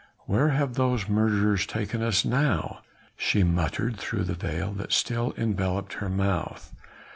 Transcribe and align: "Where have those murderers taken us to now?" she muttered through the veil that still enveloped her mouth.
"Where 0.21 0.49
have 0.49 0.73
those 0.73 1.07
murderers 1.07 1.67
taken 1.67 2.01
us 2.01 2.23
to 2.23 2.27
now?" 2.29 2.79
she 3.15 3.43
muttered 3.43 3.97
through 3.99 4.23
the 4.23 4.33
veil 4.33 4.71
that 4.73 4.93
still 4.93 5.31
enveloped 5.37 5.93
her 5.93 6.09
mouth. 6.09 6.73